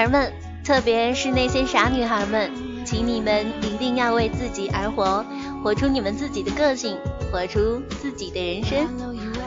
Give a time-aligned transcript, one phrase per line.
[0.00, 0.32] 孩们，
[0.64, 2.50] 特别是那些傻女孩们，
[2.86, 5.22] 请你们一定要为自己而活，
[5.62, 6.96] 活出你们自己的个性，
[7.30, 8.88] 活出自己的人生。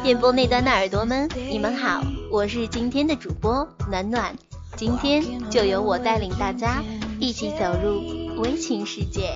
[0.04, 4.36] 电波那端的耳朵们，你们好，我是今天的主播暖暖，
[4.76, 6.84] 今天就由我带领大家
[7.20, 9.32] 一起走入微情世界。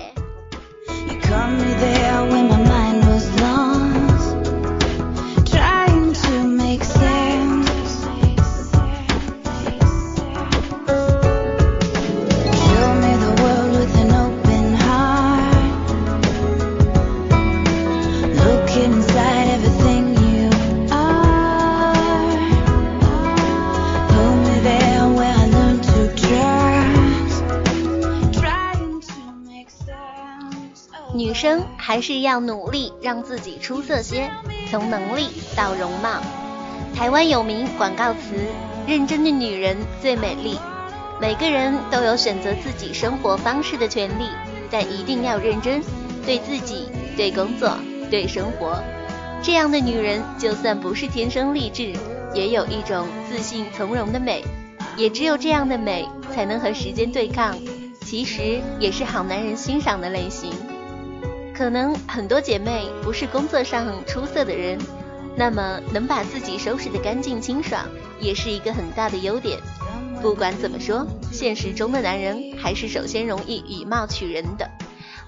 [31.98, 34.30] 还是要努力让自己出色些，
[34.70, 36.22] 从能力到容貌。
[36.94, 38.36] 台湾有名广告词
[38.86, 40.60] ：“认真的女人最美丽。”
[41.20, 44.28] 每个人都有选择自己生活方式的权利，
[44.70, 45.82] 但一定要认真，
[46.24, 47.76] 对自己、对工作、
[48.08, 48.80] 对生活。
[49.42, 51.94] 这样的女人，就算不是天生丽质，
[52.32, 54.44] 也有一种自信从容的美。
[54.96, 57.58] 也只有这样的美，才能和时间对抗。
[58.02, 60.52] 其实也是好男人欣赏的类型。
[61.58, 64.78] 可能很多姐妹不是工作上出色的人，
[65.36, 67.84] 那么能把自己收拾得干净清爽，
[68.20, 69.58] 也是一个很大的优点。
[70.22, 74.70] 不管怎么说，现实中的男人还是首先容易以貌取人的，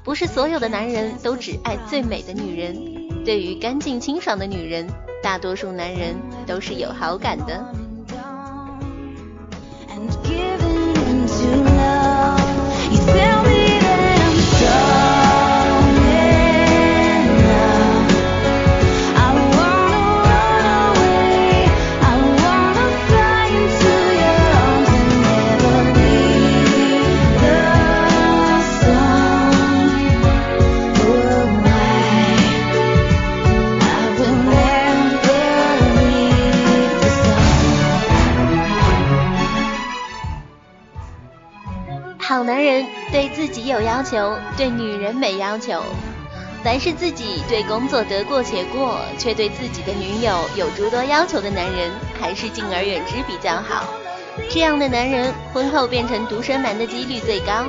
[0.04, 3.24] 不是所有的男人都只爱最美的女人。
[3.24, 4.86] 对于干净清爽的女人，
[5.20, 6.14] 大多数男人
[6.46, 7.74] 都是有好感的。
[43.80, 45.82] 有要求，对女人没要求。
[46.62, 51.90] 凡是自己对工作得过且过，却对自己的女友有诸多要求的男人，
[52.20, 53.88] 还是敬而远之比较好。
[54.50, 57.64] 这样的男人婚后变成独生男的几率最高。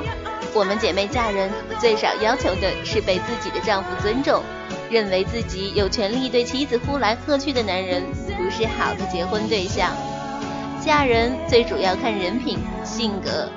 [0.52, 4.42] 我们姐妹嫁人最少要求的是被自己的丈夫尊重，
[4.90, 8.02] 认为自己有权利对妻子呼来喝去的男人，
[8.36, 9.88] 不是好的结婚对象。
[10.84, 13.48] 嫁人最主要看人品、性格。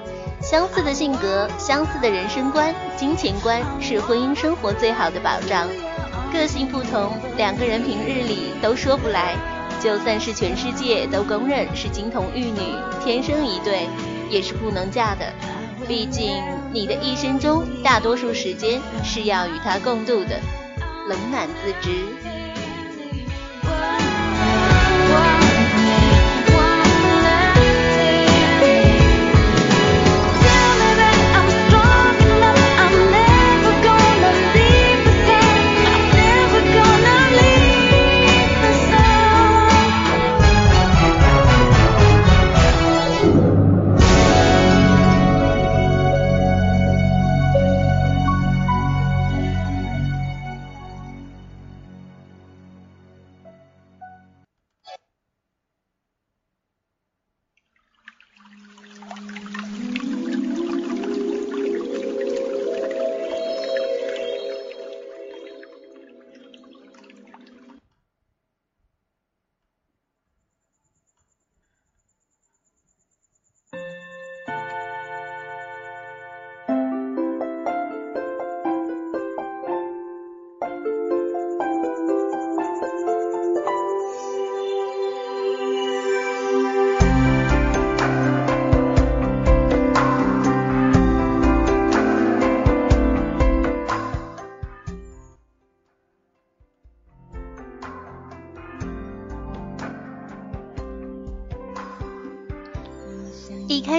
[0.46, 5.68] 相似的性格，相似的人生观、金钱观是婚姻生活最好的保障。
[6.32, 9.36] 个性不同，两个人平日里都说不来，
[9.82, 12.60] 就算是全世界都公认是金童玉女，
[13.04, 13.88] 天生一对，
[14.30, 15.26] 也是不能嫁的。
[15.88, 20.40] 毕竟你的一生中，大多数时间是要与他共度的，
[21.08, 22.35] 冷暖自知。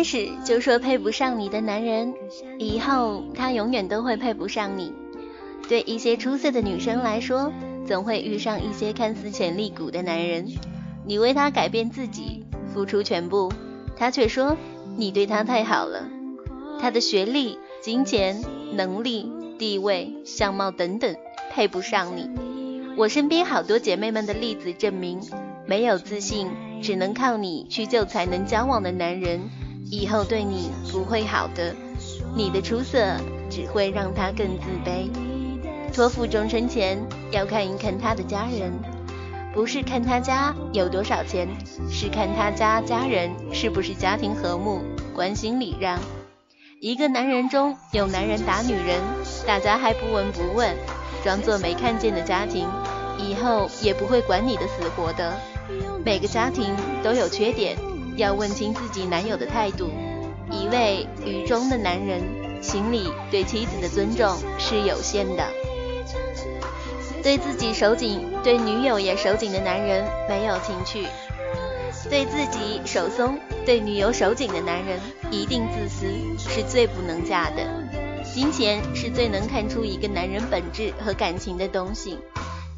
[0.07, 2.15] 始就说配不上你的男人，
[2.59, 4.93] 以后他永远都会配不上你。
[5.69, 7.53] 对一些出色的女生来说，
[7.85, 10.47] 总会遇上一些看似潜力股的男人，
[11.05, 13.53] 你为他改变自己，付出全部，
[13.97, 14.57] 他却说
[14.97, 16.09] 你对他太好了。
[16.81, 18.41] 他的学历、金钱、
[18.75, 21.17] 能力、地位、相貌等等，
[21.53, 22.31] 配不上你。
[22.97, 25.21] 我身边好多姐妹们的例子证明，
[25.67, 26.49] 没有自信，
[26.81, 29.41] 只能靠你去救才能交往的男人，
[29.91, 31.75] 以后对你不会好的。
[32.35, 33.17] 你的出色
[33.49, 35.09] 只会让他更自卑。
[35.93, 36.99] 托付终身前，
[37.31, 38.73] 要看一看他的家人，
[39.55, 41.49] 不是看他家有多少钱，
[41.91, 44.83] 是看他家家人是不是家庭和睦、
[45.15, 45.99] 关心礼让。
[46.81, 49.01] 一个男人中有男人打女人，
[49.47, 50.77] 大家还不闻不问，
[51.25, 52.69] 装作没看见的家庭，
[53.19, 55.33] 以后也不会管你的死活的。
[56.05, 57.79] 每个家庭都有缺点，
[58.17, 59.91] 要问清自己男友的态度。
[60.51, 62.23] 一位愚忠的男人，
[62.63, 65.45] 心里对妻子的尊重是有限的。
[67.23, 71.09] 对自己手紧，对女友也手紧的男人没有情趣；
[72.09, 76.07] 对自己手松，对女友手紧的男人一定自私，
[76.39, 77.67] 是最不能嫁的。
[78.33, 82.19] 金钱是最能看出一个男人本质和感情的东西。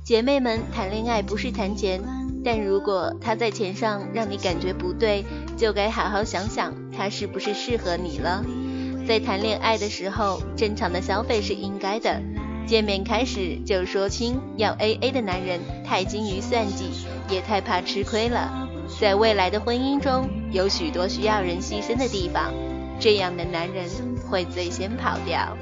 [0.04, 2.00] 姐妹们，谈恋爱不是谈钱，
[2.44, 5.24] 但如果他在钱上让你感觉不对，
[5.56, 8.44] 就该好好想想他是不是适合你了。
[9.06, 12.20] 在谈恋爱的时候，正常的消费是应该的。
[12.66, 16.90] 见面开始就说清要 A A 的男人太精于算计，
[17.30, 18.68] 也太怕吃亏了。
[19.00, 22.52] 在未来的婚姻中，有许多需要人牺牲的地方，
[23.00, 23.86] 这样的男人
[24.30, 25.56] 会最先跑掉。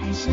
[0.00, 0.30] 还是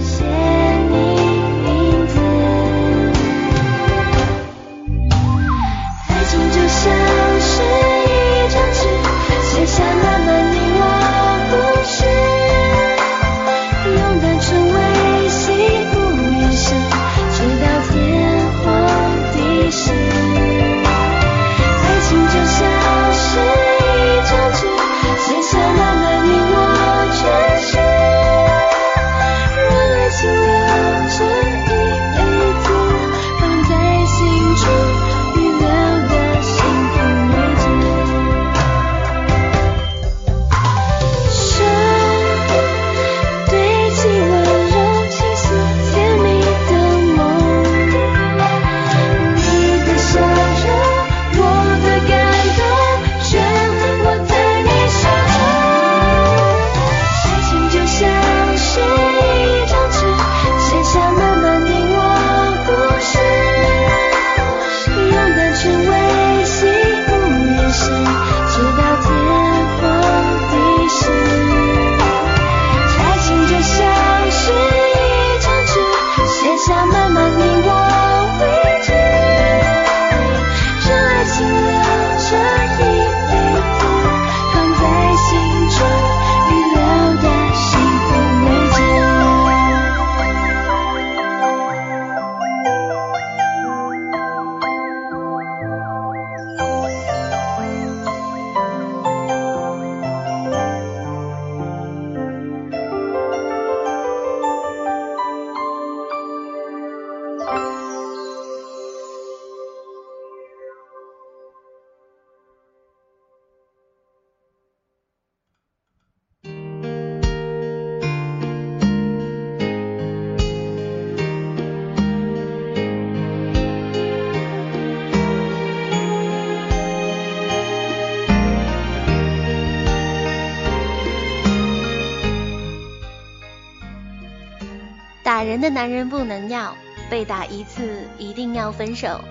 [135.62, 136.76] 的男人不能要，
[137.10, 139.22] 被打一次一定要分手。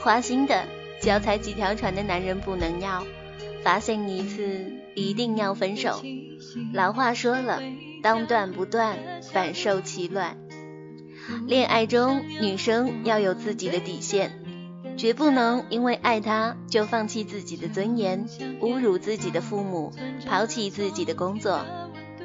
[0.00, 0.64] 花心的、
[1.00, 3.04] 脚踩几条船的男人不能要，
[3.62, 6.02] 发现一次一定要分手。
[6.72, 7.60] 老话说了，
[8.02, 8.96] 当断不断，
[9.32, 10.36] 反受其乱。
[11.46, 14.40] 恋爱中，女生要有自己的底线，
[14.96, 18.26] 绝不能因为爱他就放弃自己的尊严，
[18.60, 19.92] 侮辱自己的父母，
[20.26, 21.64] 抛弃自己的工作。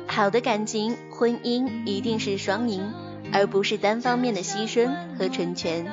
[0.08, 2.94] 好的感情、婚姻一定是双赢。
[3.34, 5.92] 而不是单方面的牺牲和成全。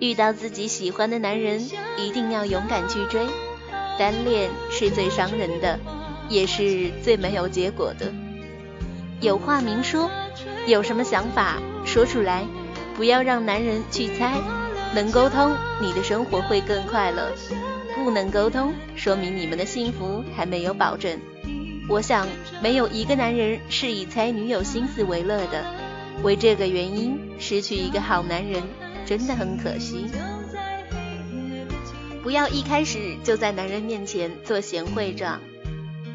[0.00, 3.26] 遇到自己喜欢的男人，一定要勇敢去追。
[3.98, 5.78] 单恋是最伤人的，
[6.28, 8.12] 也是最没有结果的。
[9.22, 10.10] 有话明说，
[10.66, 11.56] 有什么想法
[11.86, 12.44] 说出来，
[12.94, 14.34] 不要让男人去猜。
[14.94, 17.32] 能沟通，你的生活会更快乐。
[17.94, 21.18] 不能沟通，说明你们的幸福还没有保证。
[21.88, 22.28] 我想，
[22.62, 25.85] 没有一个男人是以猜女友心思为乐的。
[26.22, 28.62] 为这个原因，失去一个好男人
[29.04, 30.06] 真的很可惜。
[32.22, 35.40] 不要一开始就在男人面前做贤惠状。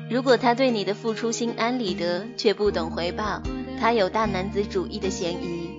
[0.10, 3.41] 如果他对你的付出心安理得，却不懂回报，
[3.79, 5.70] 他有大男子主义的嫌疑。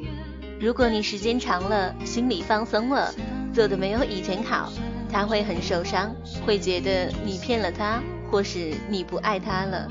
[0.59, 3.15] 如果你时间长了，心里放松了，
[3.53, 4.73] 做的没有以前好，
[5.11, 6.15] 他会很受伤，
[6.47, 9.91] 会觉得你骗了他，或是你不爱他了。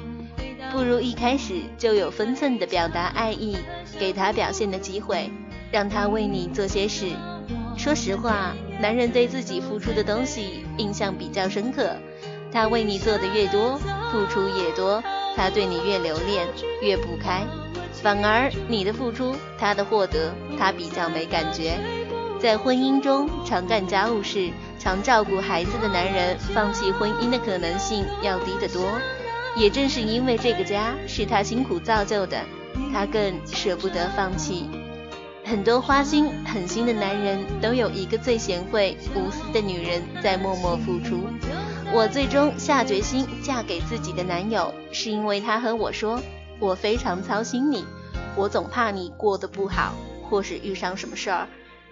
[0.72, 3.58] 不如一开始就有分寸的表达爱意，
[4.00, 5.30] 给他表现的机会，
[5.72, 7.12] 让他为你做些事。
[7.78, 11.96] 说实话，男人对自己付出的东西印象比较深刻，
[12.54, 13.80] 他为你做的越多。
[14.12, 15.02] 付出越多，
[15.38, 16.46] 他对你越留恋，
[16.82, 17.46] 越不开；
[17.94, 21.80] 反而你的付出，他的获得，他比较没感觉。
[22.38, 28.84] 在婚姻中，常干家务事、常照顾孩子的男人，放弃婚姻的可能性要低得多。
[29.56, 32.42] 也正是因为这个家是他辛苦造就的，
[32.94, 34.70] 他更舍不得放弃。
[35.44, 41.28] 很多花心狠心的男人，都有一个最贤惠无私的女人在默默付出。
[41.94, 46.22] 我最终下决心嫁给自己的男友，是因为他和我说
[46.58, 47.84] ：“我非常操心你，
[48.38, 49.94] 我总怕你过得不好，
[50.30, 51.48] 或是遇上什么事儿。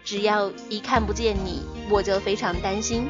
[0.05, 3.09] 只要一看不见你，我就非常担心。”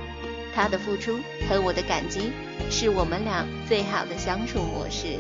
[0.59, 2.33] 他的付出和我的感激，
[2.69, 5.17] 是我们俩最好的相处模式。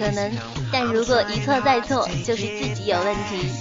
[0.00, 0.32] 可能，
[0.72, 3.52] 但如果一错再错，就是自己有问题。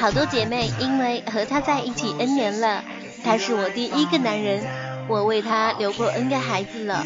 [0.00, 2.82] 好多姐妹因为和他在一起 N 年了，
[3.22, 4.64] 他是我第一个男人，
[5.06, 7.04] 我为他留过 N 个孩子了，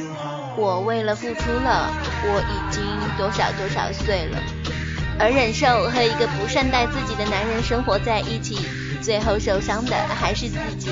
[0.56, 1.90] 我为了付出了，
[2.22, 2.84] 我已经
[3.18, 4.38] 多少多少岁了，
[5.18, 8.56] 而忍受和一个不善待自己的男人生活在一起，
[9.02, 10.90] 最后受伤的还是自己。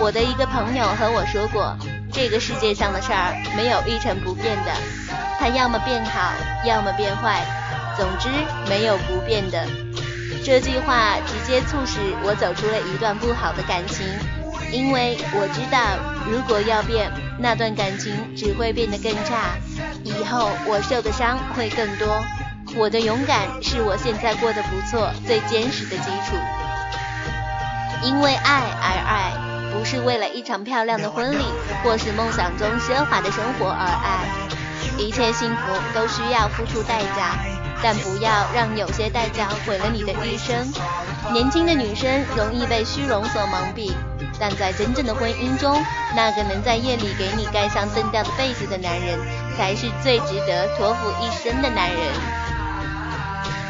[0.00, 1.78] 我的一个朋友和我说过。
[2.12, 4.72] 这个世界上的事儿没有一成不变的，
[5.38, 6.32] 它要么变好，
[6.64, 7.40] 要么变坏，
[7.96, 8.28] 总之
[8.68, 9.66] 没有不变的。
[10.44, 14.06] 这句话直接促使我走出了一段不好的感情，
[14.70, 15.78] 因为我知道，
[16.30, 19.56] 如果要变，那段感情只会变得更差，
[20.04, 22.22] 以后我受的伤会更多。
[22.76, 26.36] 我的勇敢是我现在过得不错最坚实的基础，
[28.02, 29.51] 因为爱而爱。
[29.72, 31.44] 不是为了一场漂亮的婚礼，
[31.82, 34.26] 或是梦想中奢华的生活而爱。
[34.98, 35.62] 一切幸福
[35.94, 37.38] 都需要付出代价，
[37.82, 40.70] 但不要让有些代价毁了你的一生。
[41.32, 43.90] 年轻的女生容易被虚荣所蒙蔽，
[44.38, 45.82] 但在真正的婚姻中，
[46.14, 49.18] 那个能在夜里给你盖上蹬掉的被子的男人，
[49.56, 51.98] 才是最值得托付一生的男人。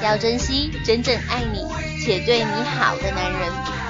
[0.02, 1.64] 要珍惜真正爱你
[2.04, 3.81] 且对你好的男人。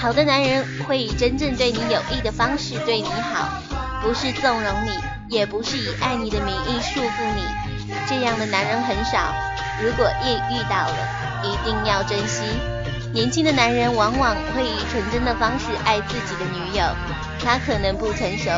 [0.00, 3.60] 好的男人会以真正对你有益的方式对你好，
[4.02, 4.90] 不是纵容你，
[5.28, 7.94] 也不是以爱你的名义束缚你。
[8.08, 9.34] 这样的男人很少，
[9.82, 12.40] 如果也遇到了，一定要珍惜。
[13.12, 16.82] 年轻的男人往往会以纯真的方式爱自己的女友，
[17.44, 18.50] 他可能不成熟，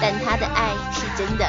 [0.00, 1.44] 但他的爱是真的。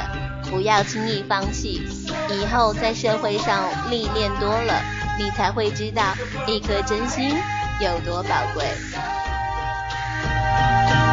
[0.50, 1.86] 不要轻易放弃，
[2.30, 4.82] 以后在社会上历练多了，
[5.16, 6.02] 你才会知道
[6.48, 7.32] 一颗真心
[7.78, 8.66] 有多宝贵。
[10.56, 11.05] Música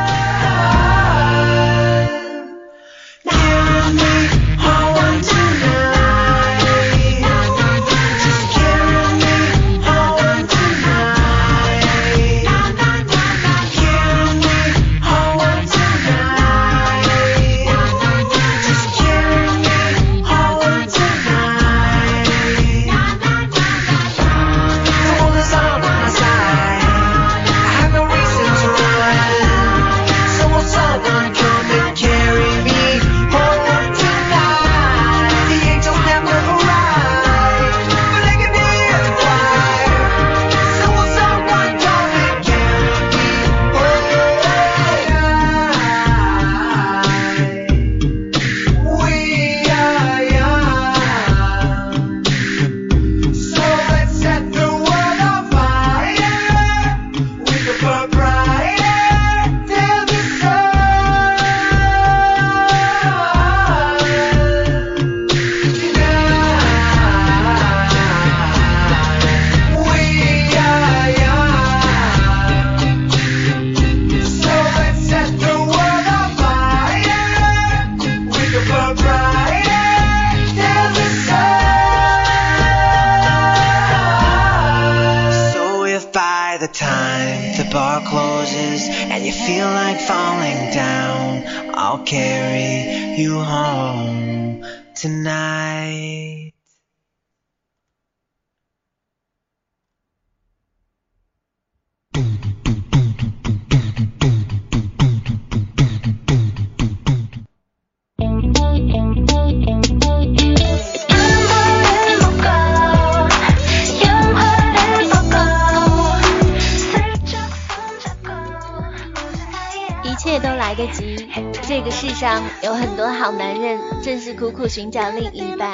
[121.62, 125.72] 这个世上有很多好男人，正是苦苦寻找另一半。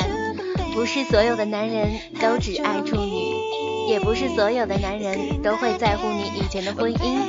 [0.74, 1.90] 不是所有的男人
[2.22, 3.34] 都只爱处女，
[3.90, 7.20] 也不是所有的男人都会在乎你以前的婚姻，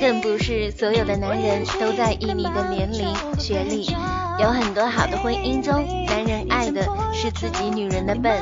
[0.00, 3.86] 更不是所有的男人都在意你的年龄、学历。
[4.38, 8.40] 有很多好的婚姻中，男人爱的是自己女人的笨、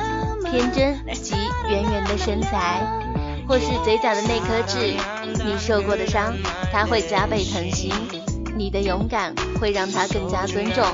[0.51, 1.35] 天真及
[1.69, 2.81] 圆圆的身材，
[3.47, 4.93] 或是嘴角的那颗痣。
[5.45, 6.33] 你受过的伤，
[6.71, 7.91] 他会加倍疼惜。
[8.57, 10.85] 你的勇敢会让他更加尊重，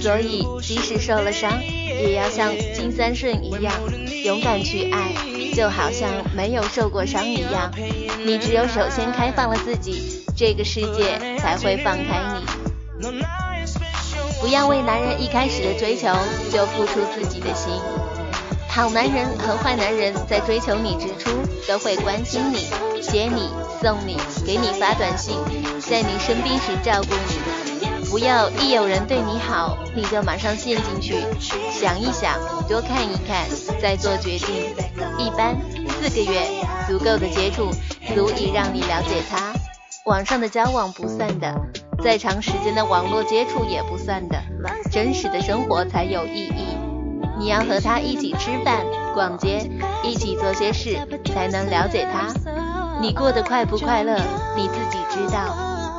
[0.00, 3.74] 所以即使受了伤，也要像金三顺一样
[4.24, 5.12] 勇敢去爱，
[5.54, 7.72] 就好像没有受过伤一样。
[8.24, 12.22] 你只有首先开放了自己，这个世界才会放开
[13.00, 13.22] 你。
[14.40, 16.08] 不要为男人一开始的追求
[16.52, 17.72] 就付出自己的心。
[18.74, 21.30] 好男人和坏男人在追求你之初，
[21.68, 22.56] 都会关心你、
[23.02, 23.50] 接你、
[23.82, 25.36] 送你、给你发短信，
[25.78, 28.06] 在你生病时照顾你。
[28.08, 31.16] 不要一有人对你好，你就马上陷进去。
[31.70, 33.46] 想一想，多看一看，
[33.78, 34.74] 再做决定。
[35.18, 35.54] 一般
[36.00, 36.40] 四个月
[36.88, 37.70] 足够的接触，
[38.14, 39.52] 足以让你了解他。
[40.06, 41.54] 网上的交往不算的，
[42.02, 44.42] 再长时间的网络接触也不算的，
[44.90, 46.81] 真实的生活才有意义。
[47.38, 49.70] 你要和他一起吃饭、逛街，
[50.04, 50.96] 一起做些事，
[51.32, 52.32] 才能了解他。
[53.00, 54.16] 你过得快不快乐，
[54.56, 55.56] 你自己知道。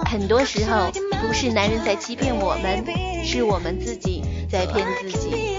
[0.09, 0.91] 很多时候
[1.25, 2.83] 不是男人在欺骗我们，
[3.23, 5.57] 是我们自己在骗自己。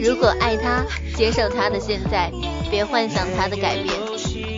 [0.00, 0.84] 如果爱他，
[1.16, 2.30] 接受他的现在，
[2.70, 3.94] 别幻想他的改变。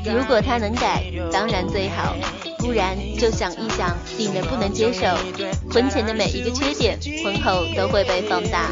[0.05, 2.14] 如果他能改，当然最好；
[2.59, 5.07] 不然就想一想，你能不能接受
[5.70, 8.70] 婚前的每一个缺点，婚后都会被放大。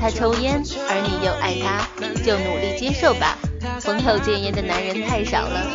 [0.00, 1.88] 他抽烟，而你又爱他，
[2.22, 3.36] 就努力接受吧。
[3.84, 5.66] 婚后戒烟的男人太少了，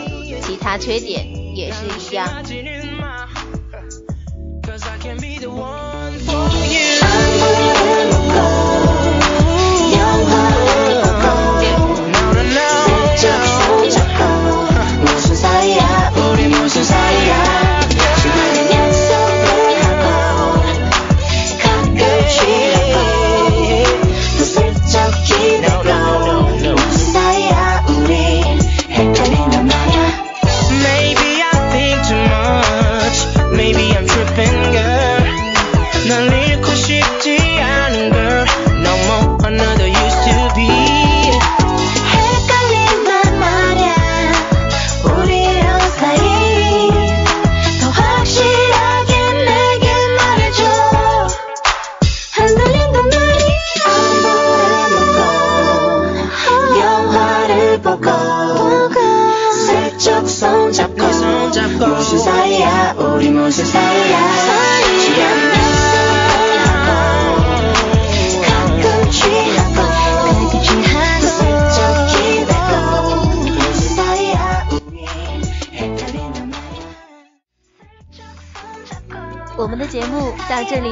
[0.41, 2.27] 其他缺点也是一样。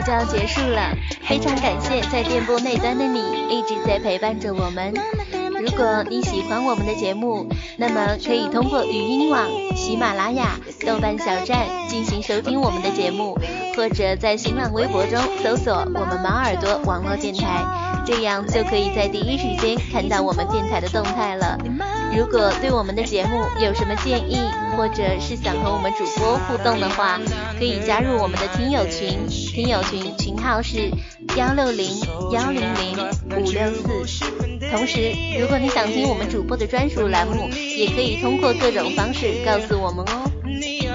[0.01, 4.93] 就要结束了，非常感谢在电波那端的你一直在陪伴着我们。
[5.59, 13.37] 如果你喜欢我们的节目，那么可以通过语音网、喜马拉雅、豆瓣小站进行收听我们的节目，
[13.75, 17.63] 或者在新浪微博中搜索我们猫耳朵网络电台，
[18.05, 21.57] 这样就可以在第一时间看到我们电台的动态了。
[22.15, 24.37] 如果对我们的节目有什么建议，
[24.75, 27.19] 或者是想和我们主播互动的话，
[27.57, 30.91] 可以加入我们的听友群，听友群群号是
[31.37, 31.99] 幺六零
[32.31, 32.97] 幺零零
[33.37, 33.71] 五六
[34.05, 34.50] 四。
[34.71, 40.31] 同时，如果你想听我们主播的专属栏目，也可以通过各种方式告诉我们哦。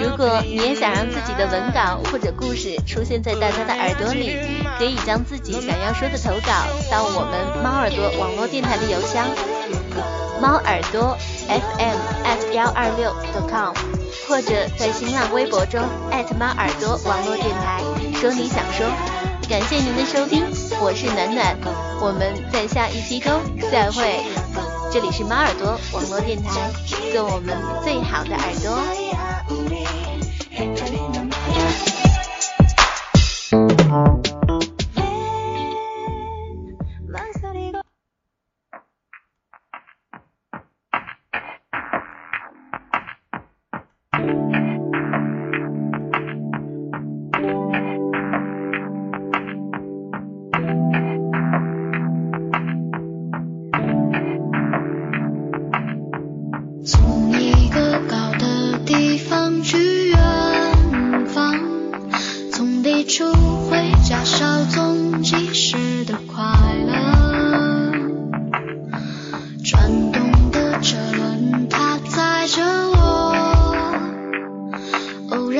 [0.00, 4.34] 如果你也想让自己的文稿或者故事出现在大家的耳朵里，
[4.78, 6.52] 可以将自己想要说的投稿
[6.90, 9.26] 到我们猫耳朵网络电台的邮箱。
[10.40, 11.16] 猫耳朵
[11.48, 13.14] FM at 幺二六
[13.48, 13.74] .com，
[14.28, 15.80] 或者在新浪微博中
[16.38, 17.82] 猫耳朵网络电台
[18.20, 19.35] 说你想说。
[19.48, 20.44] 感谢您的收听，
[20.80, 21.56] 我是暖暖，
[22.00, 24.20] 我们在下一期中再会。
[24.92, 26.68] 这里是猫耳朵网络电台，
[27.12, 30.15] 做我们最好的耳朵。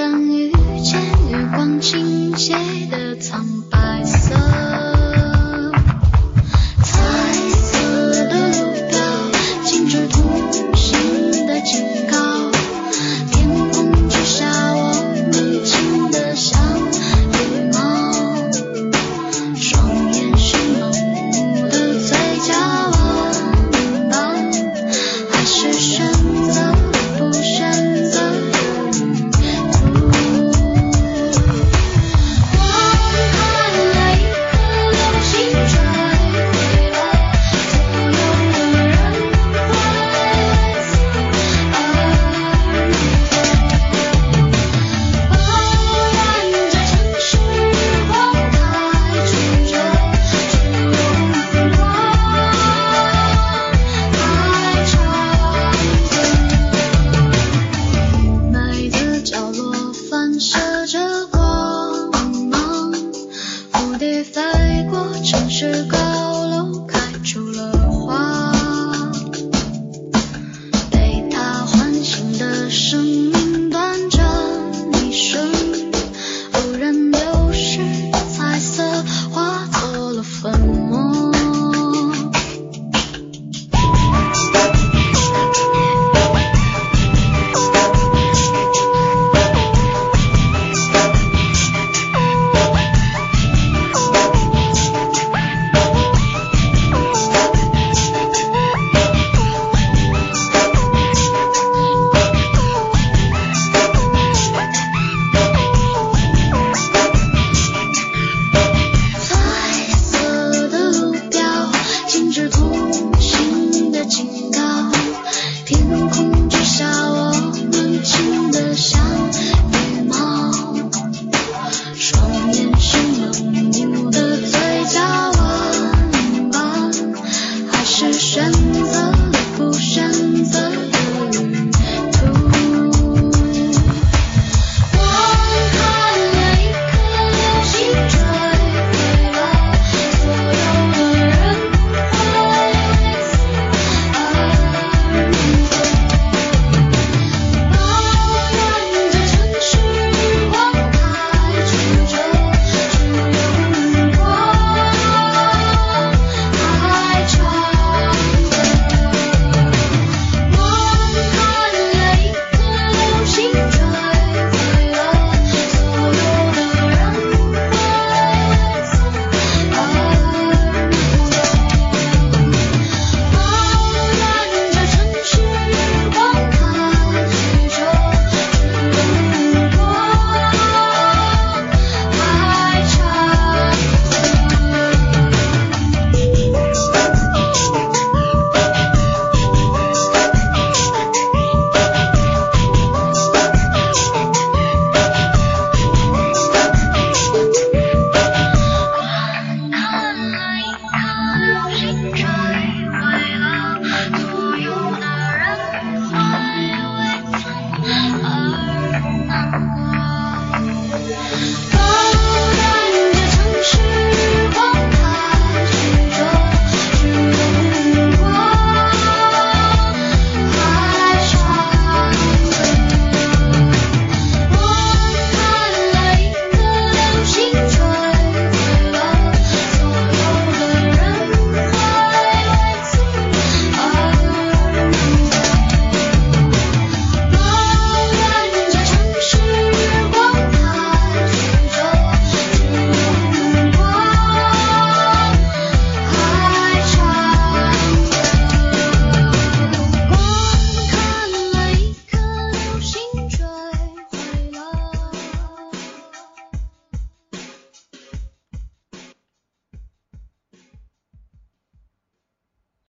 [0.08, 0.52] 当遇
[0.84, 1.00] 见
[1.32, 2.54] 月光，倾斜
[2.88, 3.75] 的苍白。